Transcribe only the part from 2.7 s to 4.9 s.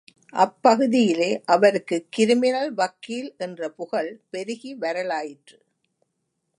வக்கீல் என்ற புகழ் பெருகி